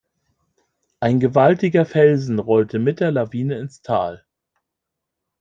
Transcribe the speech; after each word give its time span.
Ein 0.99 1.19
gewaltiger 1.19 1.85
Felsen 1.85 2.39
rollte 2.39 2.79
mit 2.79 3.01
der 3.01 3.11
Lawine 3.11 3.59
ins 3.59 3.83
Tal. 3.83 4.25